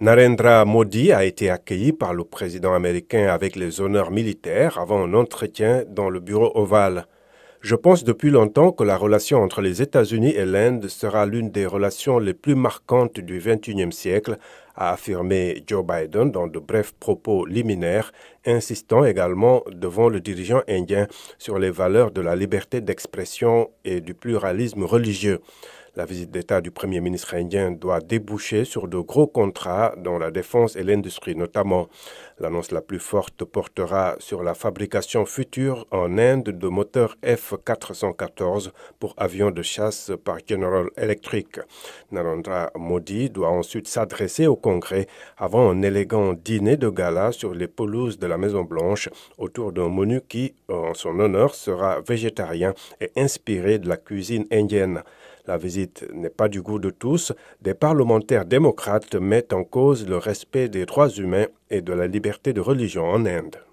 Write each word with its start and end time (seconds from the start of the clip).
Narendra 0.00 0.64
Modi 0.64 1.10
a 1.10 1.24
été 1.24 1.50
accueilli 1.50 1.92
par 1.92 2.14
le 2.14 2.22
président 2.22 2.72
américain 2.72 3.26
avec 3.26 3.56
les 3.56 3.80
honneurs 3.80 4.12
militaires 4.12 4.78
avant 4.78 5.02
un 5.02 5.12
entretien 5.12 5.82
dans 5.88 6.08
le 6.08 6.20
bureau 6.20 6.52
ovale. 6.54 7.06
Je 7.62 7.74
pense 7.74 8.04
depuis 8.04 8.30
longtemps 8.30 8.70
que 8.70 8.84
la 8.84 8.96
relation 8.96 9.42
entre 9.42 9.60
les 9.60 9.82
États-Unis 9.82 10.30
et 10.36 10.46
l'Inde 10.46 10.86
sera 10.86 11.26
l'une 11.26 11.50
des 11.50 11.66
relations 11.66 12.20
les 12.20 12.32
plus 12.32 12.54
marquantes 12.54 13.18
du 13.18 13.40
XXIe 13.40 13.90
siècle, 13.90 14.38
a 14.76 14.92
affirmé 14.92 15.64
Joe 15.66 15.84
Biden 15.84 16.30
dans 16.30 16.46
de 16.46 16.60
brefs 16.60 16.92
propos 16.92 17.44
liminaires, 17.44 18.12
insistant 18.48 19.04
également 19.04 19.62
devant 19.70 20.08
le 20.08 20.20
dirigeant 20.20 20.62
indien 20.68 21.06
sur 21.38 21.58
les 21.58 21.70
valeurs 21.70 22.10
de 22.10 22.20
la 22.20 22.34
liberté 22.34 22.80
d'expression 22.80 23.70
et 23.84 24.00
du 24.00 24.14
pluralisme 24.14 24.84
religieux. 24.84 25.40
La 25.98 26.04
visite 26.04 26.30
d'État 26.30 26.60
du 26.60 26.70
Premier 26.70 27.00
ministre 27.00 27.34
indien 27.34 27.72
doit 27.72 27.98
déboucher 27.98 28.64
sur 28.64 28.86
de 28.86 28.98
gros 28.98 29.26
contrats 29.26 29.94
dans 29.96 30.16
la 30.16 30.30
défense 30.30 30.76
et 30.76 30.84
l'industrie 30.84 31.34
notamment. 31.34 31.88
L'annonce 32.38 32.70
la 32.70 32.82
plus 32.82 33.00
forte 33.00 33.44
portera 33.44 34.14
sur 34.20 34.44
la 34.44 34.54
fabrication 34.54 35.26
future 35.26 35.88
en 35.90 36.16
Inde 36.16 36.50
de 36.50 36.68
moteurs 36.68 37.16
F-414 37.24 38.70
pour 39.00 39.14
avions 39.16 39.50
de 39.50 39.62
chasse 39.62 40.12
par 40.24 40.38
General 40.46 40.86
Electric. 40.96 41.58
Narendra 42.12 42.70
Modi 42.76 43.28
doit 43.28 43.50
ensuite 43.50 43.88
s'adresser 43.88 44.46
au 44.46 44.54
Congrès 44.54 45.08
avant 45.36 45.68
un 45.68 45.82
élégant 45.82 46.32
dîner 46.32 46.76
de 46.76 46.90
gala 46.90 47.32
sur 47.32 47.54
les 47.54 47.66
pelouses 47.66 48.20
de 48.20 48.28
la 48.28 48.37
Maison-Blanche 48.38 49.10
autour 49.36 49.72
d'un 49.72 49.88
menu 49.88 50.22
qui, 50.26 50.54
en 50.68 50.94
son 50.94 51.20
honneur, 51.20 51.54
sera 51.54 52.00
végétarien 52.00 52.74
et 53.00 53.10
inspiré 53.16 53.78
de 53.78 53.88
la 53.88 53.96
cuisine 53.98 54.46
indienne. 54.50 55.02
La 55.46 55.56
visite 55.56 56.06
n'est 56.12 56.30
pas 56.30 56.48
du 56.48 56.62
goût 56.62 56.78
de 56.78 56.90
tous. 56.90 57.32
Des 57.62 57.74
parlementaires 57.74 58.44
démocrates 58.44 59.14
mettent 59.14 59.52
en 59.52 59.64
cause 59.64 60.06
le 60.06 60.16
respect 60.16 60.68
des 60.68 60.86
droits 60.86 61.10
humains 61.10 61.46
et 61.70 61.80
de 61.80 61.92
la 61.92 62.06
liberté 62.06 62.52
de 62.52 62.60
religion 62.60 63.04
en 63.04 63.24
Inde. 63.26 63.58